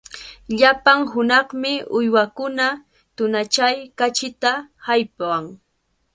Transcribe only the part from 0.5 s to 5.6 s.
Llapan hunaqmi uywakuna tunachaw kachita llaqwan.